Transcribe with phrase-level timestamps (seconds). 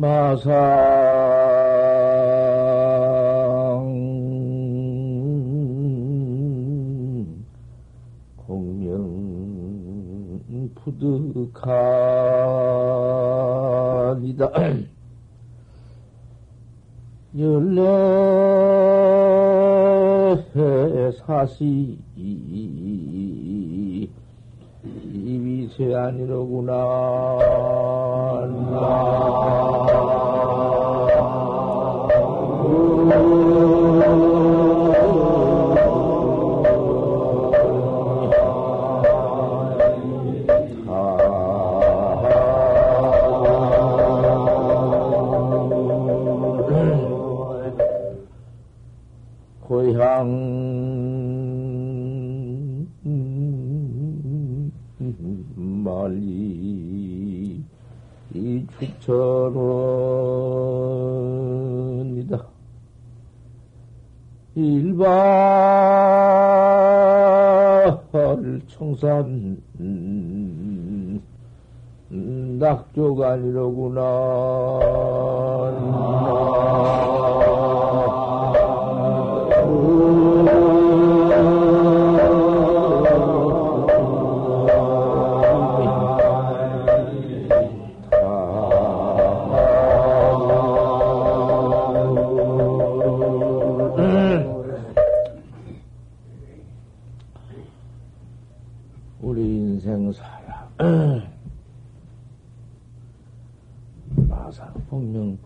[0.00, 0.50] 마상
[8.34, 9.60] 공명
[10.74, 11.60] 부득하니다.
[17.38, 17.82] 열네
[21.12, 21.98] 사시
[25.70, 26.72] 이비세 아니로구나.
[49.60, 51.29] 고향
[55.56, 57.62] 멀리
[58.34, 59.10] 이 주천원이다.
[64.54, 65.08] 일발
[68.68, 69.56] 청산
[72.58, 74.00] 낙조가 아니로구나.
[79.66, 80.44] 우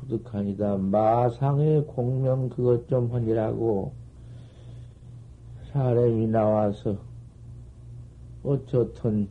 [0.09, 0.77] 부득하니다.
[0.77, 3.93] 마상의 공명 그것 좀 하니라고
[5.73, 6.97] 사람이 나와서
[8.43, 9.29] 어쩌든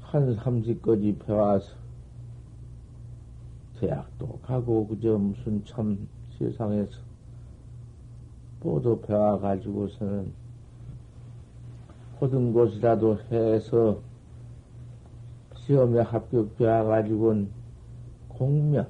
[0.00, 1.74] 한 삼십까지 배워서
[3.80, 6.08] 대학도 가고 그저 무슨 참
[6.38, 7.00] 세상에서
[8.60, 10.32] 모두 배워가지고서는
[12.18, 13.98] 고등 곳이라도 해서
[15.56, 17.63] 시험에 합격되어가지고는
[18.34, 18.86] 공명,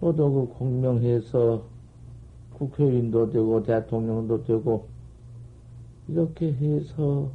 [0.00, 1.62] 모두 그 공명해서
[2.54, 4.86] 국회의원도 되고 대통령도 되고
[6.08, 7.30] 이렇게 해서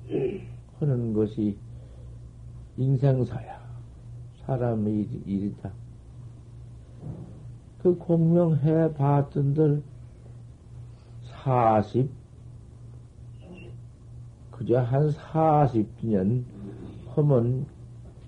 [0.80, 1.58] 하는 것이
[2.78, 3.62] 인생사야.
[4.46, 5.72] 사람의 일- 일이다.
[7.82, 9.82] 그 공명해 봤던들
[11.44, 12.10] 40,
[14.52, 16.44] 그저 한 40년
[17.16, 17.66] 하면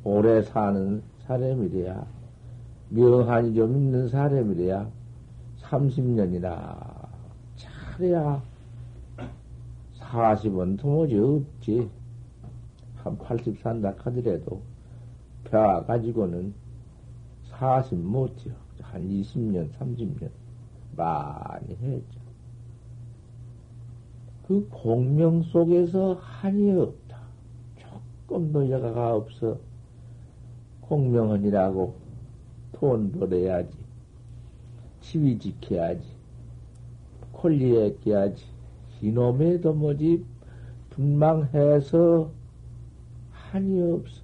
[0.03, 2.05] 오래 사는 사람이래야.
[2.89, 4.89] 명한이 좀 있는 사람이래야.
[5.61, 7.07] 30년이나
[7.55, 8.41] 잘해야
[9.99, 11.89] 40은 도무지 없지.
[12.97, 14.61] 한 80 산다 하더라도
[15.43, 16.53] 배워 가지고는
[17.51, 18.53] 40 못해요.
[18.81, 20.29] 한 20년, 30년
[20.95, 22.19] 많이 했죠.
[24.47, 27.17] 그 공명 속에서 한이 없다.
[27.77, 29.57] 조금 도 여가가 없어.
[30.87, 31.95] 공명은이라고
[32.73, 33.77] 돈 벌어야지.
[35.01, 36.07] 치위 지켜야지.
[37.31, 38.45] 콜리에 끼야지.
[39.01, 40.23] 이놈의 도무지
[40.91, 42.31] 분망해서
[43.31, 44.23] 한이 없어.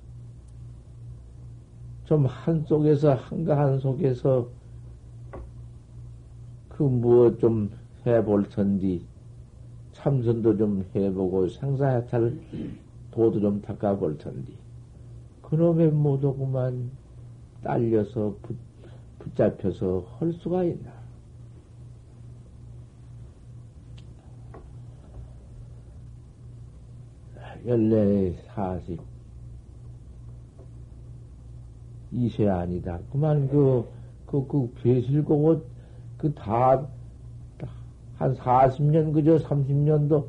[2.05, 4.49] 좀 한 속에서, 한가한 속에서
[6.69, 7.71] 그 무엇 좀
[8.05, 9.05] 해볼 텐디.
[9.93, 12.37] 참선도 좀 해보고 생사해탈
[13.11, 14.60] 도도 좀 닦아볼 텐디.
[15.51, 16.91] 그놈의 모두구만
[17.61, 18.55] 딸려서 붙,
[19.19, 20.91] 붙잡혀서 할 수가 있나.
[27.65, 28.99] 열네 사십
[32.13, 32.99] 이세 아니다.
[33.11, 33.85] 그만 그,
[34.25, 35.63] 그, 그, 배실고,
[36.17, 36.87] 그 다,
[38.15, 40.27] 한 40년 그저 30년도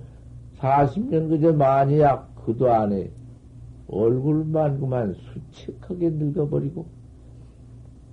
[0.58, 3.21] 40년 그저 만약 그도 안에
[3.88, 6.86] 얼굴만 그만 수척하게 늙어버리고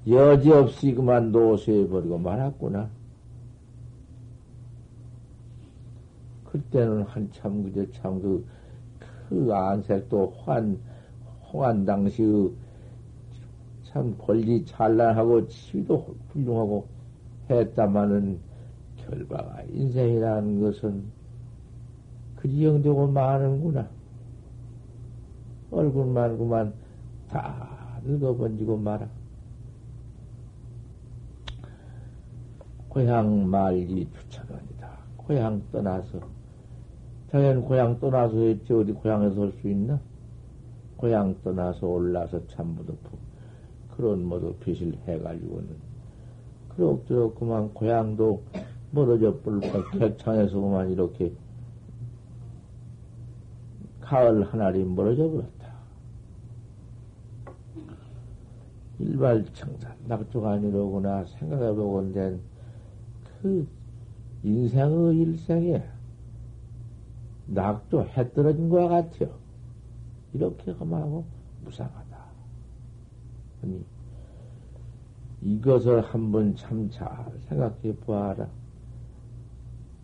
[0.07, 2.89] 여지없이 그만 노쇠해버리고 말았구나.
[6.45, 8.45] 그때는 한참 그저 참그
[9.29, 10.79] 그 안색도 환
[11.51, 12.51] 홍한 당시의
[13.83, 16.87] 참 권리 찬란하고 치도 훌륭하고
[17.49, 18.39] 했다마는
[18.97, 21.03] 결과가 인생이라는 것은
[22.37, 23.87] 그지형되고 마는구나.
[25.71, 26.73] 얼굴만 그만
[27.29, 29.07] 다 늙어번지고 말아.
[32.89, 34.89] 고향 말이 주차원이다.
[35.17, 36.19] 고향 떠나서
[37.29, 39.99] 자연 고향 떠나서 했지 어디 고향에서 올 수 있나?
[40.97, 43.17] 고향 떠나서 올라서 참부득 그
[43.95, 45.67] 그런 모두 빚을 해가지고는
[46.69, 48.41] 그럭저럭 그만 고향도
[48.91, 51.31] 멀어져 버릴까 객창에서 그만 이렇게
[54.01, 55.58] 가을 하늘이 멀어져 버렸다.
[58.99, 62.39] 일발청산 낙조가 아니로구나 생각해보건된
[63.41, 63.67] 그
[64.43, 65.83] 인생의 일생에
[67.47, 69.31] 낙조 해 떨어진 것 같아요.
[70.33, 71.25] 이렇게 험하고
[71.63, 72.17] 무상하다.
[73.63, 73.83] 아니,
[75.41, 77.09] 이것을 한번 참 잘
[77.47, 78.47] 생각해 보아라.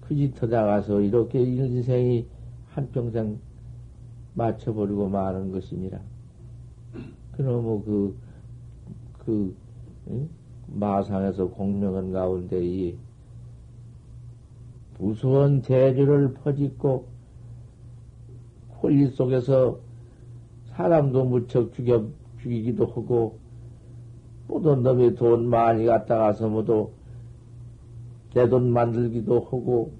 [0.02, 2.28] 그짓 터다 가서 이렇게 인생이
[2.68, 3.40] 한평생
[4.34, 6.00] 맞춰버리고 마는 것이니라.
[7.34, 8.18] 그놈의 그,
[9.26, 9.56] 그,
[10.10, 10.30] 응?
[10.68, 12.98] 마상에서 공명한 가운데 이
[14.98, 17.06] 무서운 대주를 퍼짓고
[18.82, 19.80] 홀리 속에서
[20.68, 22.08] 사람도 무척 죽여,
[22.40, 23.40] 죽이기도 하고
[24.48, 26.92] 모든 놈이 돈 많이 갖다 가서 모두
[28.34, 29.94] 내 돈 만들기도 하고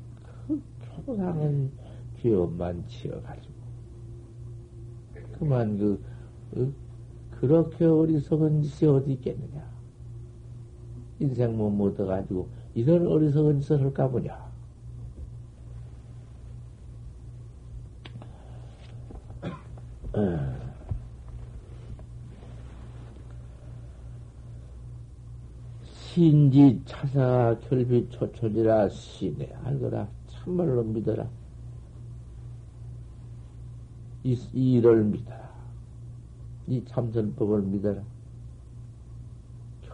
[0.48, 0.62] 그
[1.06, 1.72] 교상은
[2.22, 3.54] 죄업만 지어가지고
[5.40, 6.04] 그만 그
[6.58, 6.85] 어?
[7.40, 9.64] 그렇게 어리석은 짓이 어디 있겠느냐?
[11.20, 14.46] 인생 못 묻어가지고 이런 어리석은 짓을 할까 보냐?
[26.16, 29.52] 신지 차사 결비 초철이라 시내.
[29.66, 30.08] 알거라.
[30.28, 31.28] 참말로 믿어라.
[34.24, 35.55] 이, 이 일을 믿어라
[36.68, 38.04] 이 참선법을 믿어라.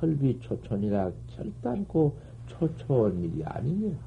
[0.01, 4.00] 결비 초천이라 결단코 초초한 일이 아니니라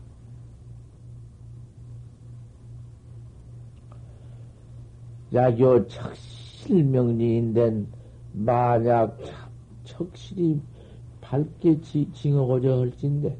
[5.32, 7.86] 야교 척실명리인된
[8.32, 9.16] 만약
[9.84, 10.60] 척실이
[11.20, 13.38] 밝게 지, 징하고자 할진데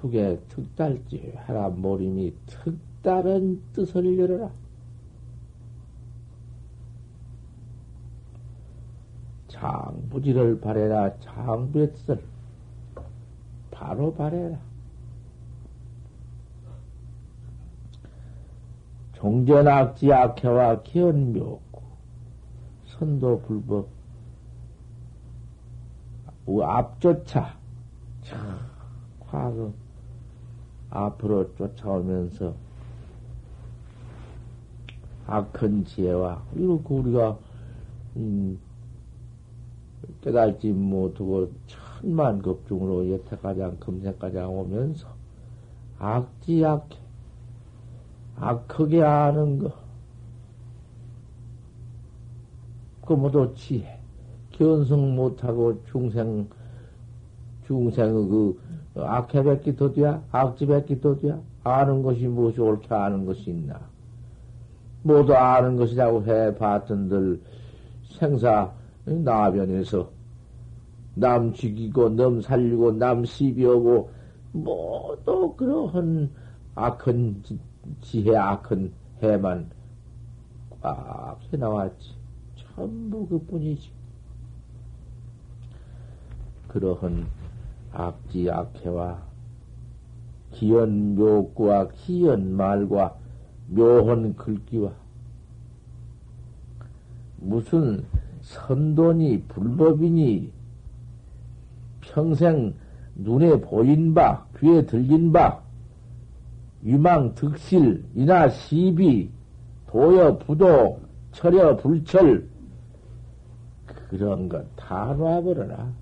[0.00, 4.50] 속에 특달지 하라 모림이 특 다른 뜻을 열어라.
[9.48, 12.22] 장부지를 바래라 장부의 뜻을
[13.70, 14.58] 바로 바래라.
[19.14, 21.82] 종전악지 악해와 기언묘고
[22.86, 23.88] 선도 불법
[26.46, 27.58] 앞조차
[28.22, 28.58] 참
[29.20, 29.72] 과거
[30.90, 32.54] 앞으로 쫓아오면서
[35.28, 37.38] 악한 지혜와 이렇게 우리가
[38.16, 38.58] 음,
[40.20, 45.06] 깨달지 못하고 천만 급중으로 여태가장 금생가장 오면서
[45.98, 46.96] 악지 악해
[48.40, 49.72] 악하게 아는 거.
[53.04, 53.98] 그 모두 지혜.
[54.52, 56.48] 견성 못하고 중생,
[57.66, 58.60] 중생의 그
[58.96, 60.22] 악해 뱉기 도디야?
[60.30, 61.40] 악지 뱉기 도디야?
[61.64, 63.80] 아는 것이 무엇이 옳게 아는 것이 있나?
[65.08, 67.40] 모두 아는 것이라고 해 봤던들
[68.18, 68.70] 생사
[69.06, 70.10] 나변에서
[71.14, 74.10] 남 죽이고 남 살리고 남 시비하고
[74.52, 76.30] 모두 그러한
[76.74, 77.42] 악한
[78.02, 79.70] 지혜 악한 해만
[80.82, 82.14] 꽉 해나왔지.
[82.76, 83.90] 전부 그 뿐이지.
[86.68, 87.26] 그러한
[87.92, 89.22] 악지 악해와
[90.52, 93.16] 기연 묘구와 기연 말과
[93.68, 94.90] 묘한 글귀와
[97.36, 98.04] 무슨
[98.40, 100.52] 선돈이 불법이니
[102.00, 102.74] 평생
[103.14, 105.60] 눈에 보인 바, 귀에 들린 바,
[106.84, 109.30] 유망 득실, 이나 시비,
[109.88, 111.00] 도여 부도,
[111.32, 112.48] 철여 불철,
[114.08, 115.92] 그런 것 다 놔버려라.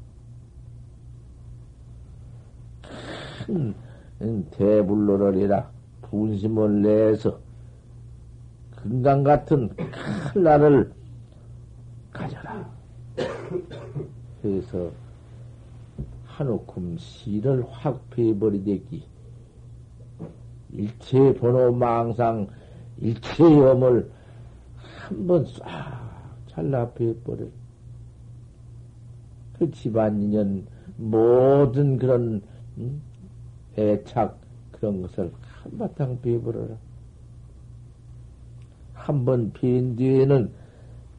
[3.46, 3.74] 큰
[4.50, 5.70] 대불로를이라
[6.02, 7.38] 분심을 내서
[8.88, 9.68] 금강 같은
[10.32, 10.92] 큰 날을
[12.12, 12.70] 가져라.
[14.40, 14.90] 그래서
[16.24, 19.04] 한우큼 시를 확 패버리되기
[20.72, 22.46] 일체 번호 망상,
[22.98, 24.10] 일체 염을
[24.76, 25.64] 한 번 싹
[26.48, 27.46] 잘라버려.
[29.58, 30.66] 그 집안 인연,
[30.96, 32.42] 모든 그런,
[32.78, 33.00] 음?
[33.78, 34.38] 애착,
[34.72, 36.76] 그런 것을 한바탕 비버려라.
[39.06, 40.50] 한번 비인 뒤에는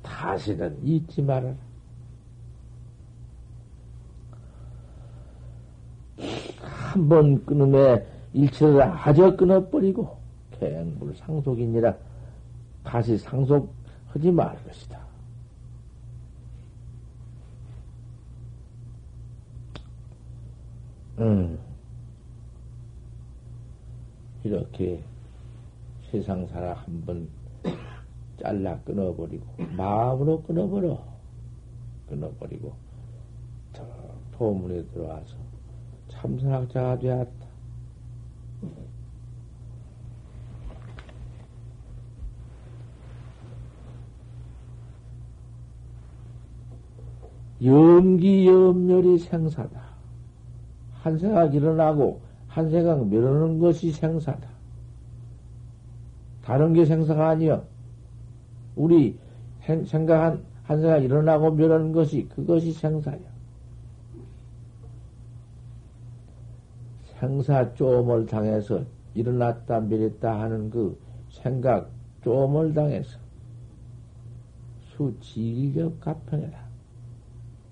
[0.03, 1.55] 다시는 잊지 말아라.
[6.93, 10.17] 한 번 끊음에 일체를 아저 끊어버리고
[10.59, 11.95] 갱불 상속이니라
[12.83, 13.69] 다시 상속할
[14.07, 14.99] 하지 말 것이다.
[21.19, 21.57] 음.
[24.43, 25.03] 이렇게
[26.11, 27.27] 세상사라 한번
[28.37, 29.45] 잘라 끊어버리고,
[29.75, 31.03] 마음으로 끊어버려.
[32.07, 32.73] 끊어버리고,
[33.73, 33.83] 저
[34.37, 35.35] 도문에 들어와서
[36.09, 37.47] 참선학자가 되었다.
[47.63, 49.81] 염기염멸이 생사다.
[51.01, 54.56] 한 생각 일어나고 한 생각 멸하는 것이 생사다.
[56.47, 57.61] 다른 게 생사가 아니여.
[58.77, 59.19] 우리
[59.65, 63.19] 생각한 한 생각 일어나고 멸하는 것이 그것이 생사야.
[67.19, 68.81] 생사 쪼을 당해서
[69.13, 70.97] 일어났다 멸했다 하는 그
[71.29, 71.89] 생각
[72.23, 73.19] 쪼을 당해서
[74.79, 76.65] 수지력 가평해라.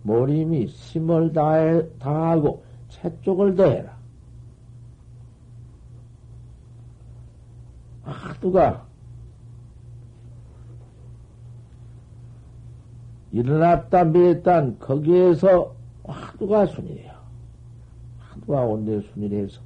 [0.04, 3.95] 모림이 심을 다해, 다하고 채쪽을 더해라.
[8.46, 8.86] 하두가
[13.32, 17.12] 일어났다 밀었다 거기에서 화두가 순이에요.
[18.20, 19.60] 화두가 온데 순이래서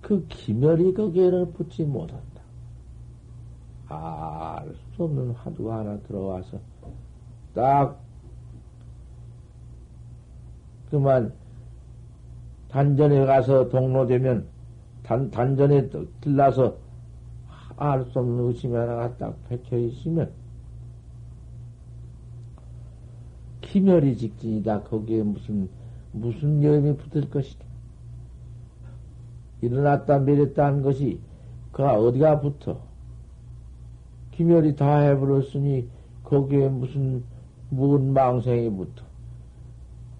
[0.00, 2.24] 그 기멸이 거기에는 붙지 못한다.
[3.88, 6.58] 알수 없는 화두가 하나 들어와서
[7.54, 7.98] 딱
[10.90, 11.32] 그만
[12.68, 14.46] 단전에 가서 동로되면
[15.02, 15.90] 단, 단전에
[16.20, 16.76] 들라서
[17.80, 20.30] 알 수 없는 의심이 하나가 딱 박혀 있으면
[23.62, 24.82] 기멸이 직진이다.
[24.82, 25.68] 거기에 무슨
[26.12, 27.64] 무슨 여임이 붙을 것이다.
[29.62, 31.20] 일어났다 내렸다 한 것이
[31.72, 32.80] 그가 어디가 붙어?
[34.32, 35.88] 기멸이 다 해버렸으니
[36.24, 37.24] 거기에 무슨
[37.70, 39.04] 무슨 망생이 붙어?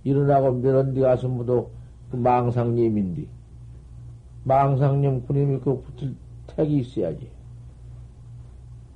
[0.04, 1.68] 일어나고 몇런 데 가서 묻어
[2.10, 3.26] 그 망상님인데
[4.44, 6.14] 망상님 군님이 그 붙을
[6.46, 7.39] 택이 있어야지.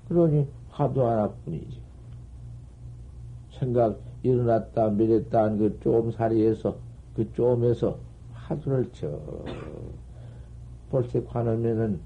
[0.08, 1.82] 그러니 화두 하나뿐이지.
[3.58, 6.76] 생각 일어났다 밀었다 한 그 쪼음사리에서
[7.14, 7.98] 그 쪼음에서
[8.32, 9.08] 화두를 쳐
[10.90, 12.00] 볼색 화놓으면은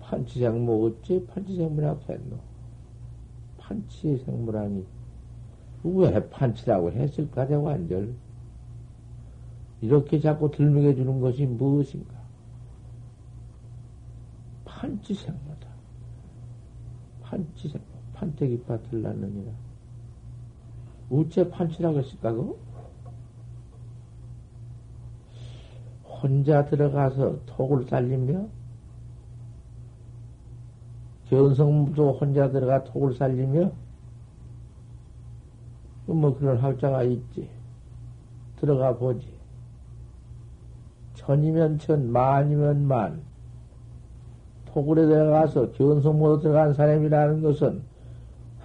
[0.00, 2.36] 판치생모 어찌 판치생물이라고 했노?
[3.58, 4.86] 판치생물하니
[5.84, 8.14] 왜 판치라고 했을까, 대관절?
[9.80, 12.14] 이렇게 자꾸 들먹여 주는 것이 무엇인가?
[14.64, 15.67] 판치생모다.
[17.28, 19.52] 판치생모, 판때기파 들났느니라.
[21.10, 22.58] 우체 판치라고 했을까, 그
[26.04, 28.48] 혼자 들어가서 톡을 살리며,
[31.28, 33.70] 견성도 혼자 들어가 톡을 살리며,
[36.06, 37.50] 뭐 그런 학자가 있지.
[38.56, 39.38] 들어가 보지.
[41.14, 43.27] 천이면 천, 만이면 만.
[44.72, 47.82] 토굴에 들어가서 견성으로 들어간 사람이라는 것은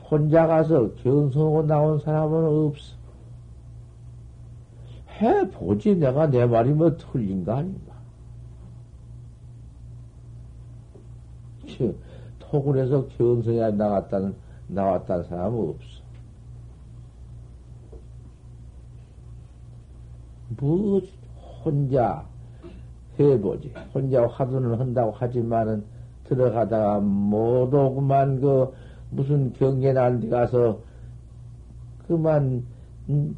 [0.10, 2.96] 혼자 가서 견성하고 나온 사람은 없어.
[5.20, 7.94] 해보지 내가 내 말이 뭐 틀린 거 아닌가.
[12.40, 14.36] 토굴에서 견성에 나갔다는,
[14.68, 16.04] 나왔다는 사람은 없어.
[20.60, 21.02] 뭐
[21.64, 22.26] 혼자
[23.20, 23.74] 해보지.
[23.94, 25.93] 혼자 화두는 한다고 하지만은
[26.36, 28.74] 들어가다가 못 오구만 그
[29.10, 30.80] 무슨 경계 난데 가서
[32.08, 32.66] 그만
[33.10, 33.36] 음,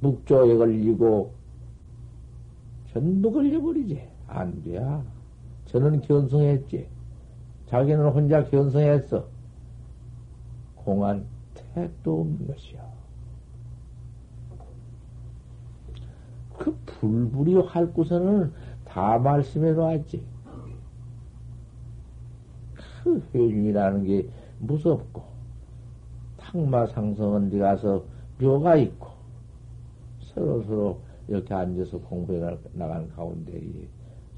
[0.00, 1.32] 묵조에 걸리고
[2.92, 4.02] 전부 걸려버리지.
[4.26, 4.80] 안 돼.
[5.66, 6.88] 저는 견성했지.
[7.66, 9.26] 자기는 혼자 견성했어.
[10.74, 12.88] 공안 택도 없는 것이야.
[16.56, 18.52] 그 불불이 할 곳에는
[18.84, 20.24] 다 말씀해 놓았지.
[23.32, 24.28] 그 회중이라는 게
[24.60, 25.22] 무섭고,
[26.38, 28.04] 탁마상성은 데 가서
[28.40, 29.08] 묘가 있고,
[30.20, 30.98] 서로 서로
[31.28, 33.60] 이렇게 앉아서 공부해 나가는 가운데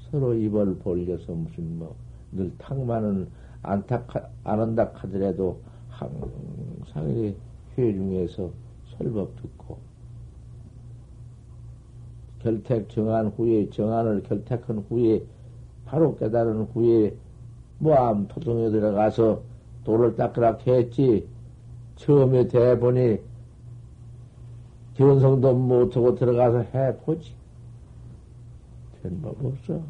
[0.09, 1.95] 서로 입을 벌려서 무슨 뭐,
[2.31, 3.27] 늘 탁마는
[3.63, 4.03] 안타,
[4.43, 5.59] 안 한다 하더라도
[5.89, 7.33] 항상
[7.77, 8.49] 회중에서
[8.97, 9.77] 설법 듣고,
[12.39, 15.23] 결택 정한 후에, 정한을 결택한 후에,
[15.85, 17.15] 바로 깨달은 후에,
[17.81, 19.41] 모함 토동에 들어가서
[19.83, 21.27] 돌을 닦으라 했지.
[21.95, 23.19] 처음에 대본이
[24.93, 27.33] 견성도 못하고 들어가서 해보지.
[29.01, 29.81] 된 법 없어.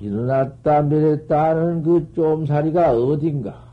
[0.00, 3.64] 일어났다 미랬다는 그 쫌사리가 어딘가?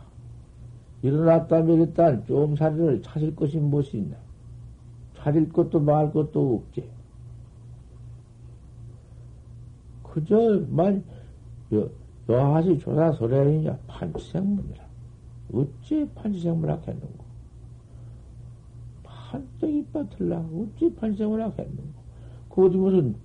[1.01, 4.15] 일어났다 미랬다 는 쫌사리를 찾을 것이 무엇이 있나?
[5.17, 6.87] 찾을 것도 말 것도 없지.
[10.11, 11.03] 그저 만
[11.73, 11.89] 여,
[12.27, 14.83] 여하시 조사 소래이냐 판치생문이라.
[15.53, 17.23] 어찌 판치생문을 하겠는고?
[19.03, 20.39] 판떡 이빨 틀라.
[20.39, 22.01] 어찌 판치생문을 하겠는고?
[22.49, 23.15] 그 어디 무슨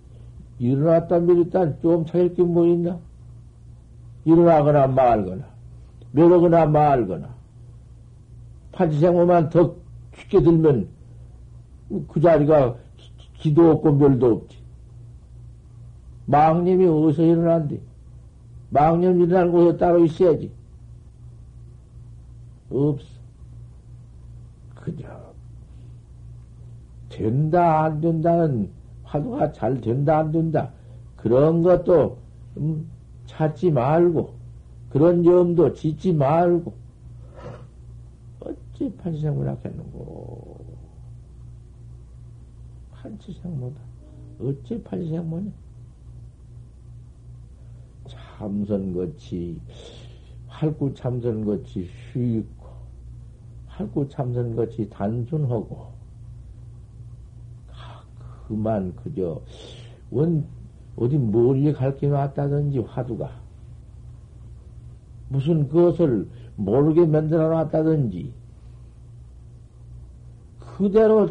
[0.58, 2.98] 일어났다 미랬다 좀 찾을 게뭐 있나?
[4.24, 5.44] 일어나거나 말거나,
[6.12, 7.34] 멸하거나 말거나,
[8.72, 9.74] 판치생모만 더
[10.16, 10.88] 쉽게 들면
[12.08, 12.76] 그 자리가
[13.34, 14.55] 기도 없고 멸도 없지.
[16.26, 17.80] 망님이 어디서 일어난디?
[18.70, 20.50] 망념 일어나는 곳에 따로 있어야지.
[22.70, 23.06] 없어.
[24.74, 25.34] 그저,
[27.08, 28.70] 된다, 안 된다는
[29.04, 30.72] 화두가 잘 된다, 안 된다.
[31.16, 32.18] 그런 것도,
[32.56, 32.88] 음,
[33.26, 34.34] 찾지 말고,
[34.90, 36.72] 그런 점도 짓지 말고,
[38.40, 40.64] 어찌 판치생물 하겠는고.
[42.92, 43.80] 판치생모다.
[44.40, 45.50] 어찌 판치생모냐?
[48.36, 49.60] 참선같이,
[50.46, 52.66] 활구 참선같이 쉽고,
[53.66, 55.86] 활구 참선같이 단순하고,
[57.72, 58.02] 아,
[58.46, 59.40] 그만 그저,
[60.10, 60.46] 원,
[60.96, 63.30] 어디 멀리 갈게 놨다든지 화두가,
[65.28, 68.34] 무슨 그것을 모르게 만들어 놨다든지,
[70.58, 71.30] 그대로,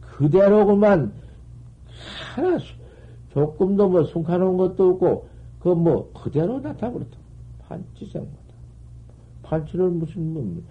[0.00, 1.12] 그대로 그만,
[2.34, 2.58] 하나,
[3.34, 7.18] 조금도 뭐 숨가놓은 것도 없고, 그 뭐, 그대로 나타버렸다.
[7.58, 8.54] 판치생보다.
[9.42, 10.62] 판치를 무슨, 뭐,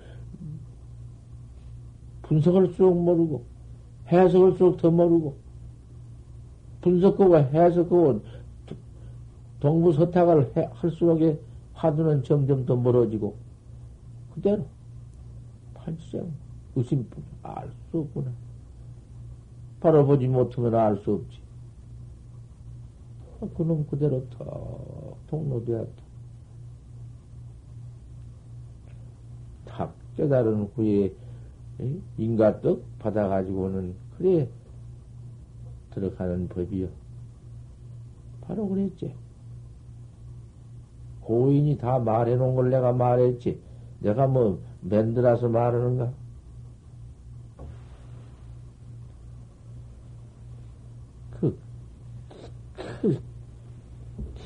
[2.21, 3.43] 분석할수록 모르고,
[4.07, 5.35] 해석할수록 더 모르고,
[6.81, 8.21] 분석하고 해석하고,
[9.59, 11.41] 동부서탁을 할수록
[11.73, 13.35] 화두는 점점 더 멀어지고,
[14.33, 14.65] 그대로.
[15.73, 16.31] 판치생,
[16.77, 18.31] 의심뿐, 알 수 없구나.
[19.81, 21.42] 바로 보지 못하면 알 수 없지.
[23.49, 26.03] 그놈 그대로 턱 통로되었다.
[29.65, 31.13] 탁 깨달은 후에
[32.17, 34.47] 인가떡 받아가지고는 그래
[35.91, 36.87] 들어가는 법이요.
[38.41, 39.13] 바로 그랬지.
[41.21, 43.59] 고인이 다 말해놓은 걸 내가 말했지.
[43.99, 46.11] 내가 뭐 만들어서 말하는가?
[51.31, 51.57] 그,
[53.01, 53.21] 그,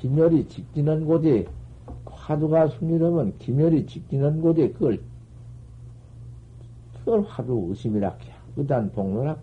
[0.08, 1.48] 기멸이 직지는 곳에
[2.06, 5.00] 화두가 숨이려면 기멸이 직지는 곳에 그걸
[7.00, 8.34] 그걸 화두 의심이라 해.
[8.56, 9.38] 의단 통로라 해.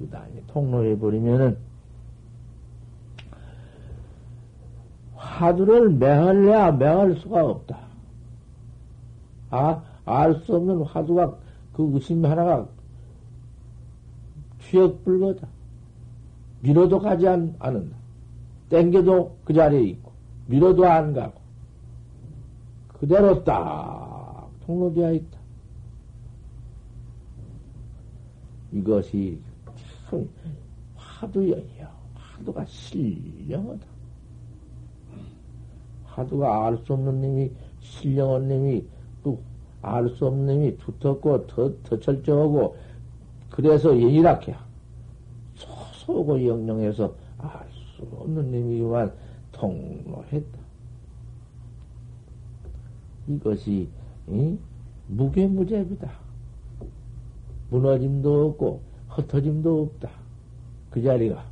[0.00, 1.58] 의단이 통로해 버리면은
[5.14, 7.78] 화두를 매할래야 매할 수가 없다.
[9.50, 11.36] 아, 알 수 없는 화두가
[11.74, 12.66] 그 의심 하나가
[14.62, 15.46] 취역불거다.
[16.62, 17.99] 밀어도 가지 않, 않는다.
[18.70, 20.12] 땡겨도 그 자리에 있고,
[20.46, 21.38] 밀어도 안 가고,
[22.88, 25.38] 그대로 딱 통로되어 있다.
[28.72, 29.38] 이것이
[30.08, 30.28] 참
[30.96, 31.90] 화두연이야.
[32.14, 33.86] 화두가 신령하다.
[36.04, 38.84] 화두가 알 수 없는 놈이, 신령한 놈이,
[39.22, 39.38] 또
[39.82, 42.76] 알 수 없는 놈이 두텁고 더, 더 철저하고,
[43.50, 44.54] 그래서 예일학해.
[45.54, 47.19] 소소고 영영해서 알
[48.06, 49.12] 수 없는 놈이지만
[49.52, 50.58] 통로했다.
[53.28, 53.88] 이것이,
[54.28, 54.58] 이?
[55.08, 56.10] 무괴무제비다.
[57.70, 60.10] 무너짐도 없고, 흩어짐도 없다.
[60.90, 61.44] 그 자리가.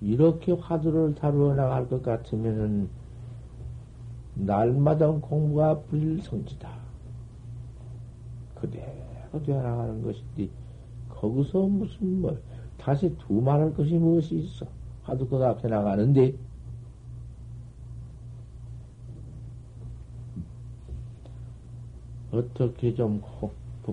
[0.00, 2.88] 이렇게 화두를 다루어 나갈 것 같으면은,
[4.34, 6.68] 날마다 공부가 불성지다.
[8.54, 10.50] 그대로 되어 나가는 것이지,
[11.08, 12.36] 거기서 무슨 뭐,
[12.84, 14.66] 다시 두 말할 것이 무엇이 있어?
[15.04, 16.34] 화두가 앞에 나가는데,
[22.30, 23.22] 어떻게 좀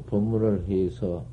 [0.08, 1.24] 법문을 해서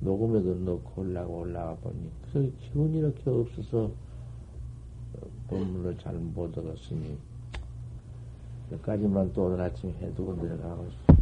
[0.00, 3.90] 녹음에도 넣고 올라가 올라가 보니 그 기운이 이렇게 없어서
[5.48, 7.18] 법문을 잘 못 얻었으니
[8.70, 11.20] 몇 가지만 또 오늘 아침에 해두고 내려가고 있어.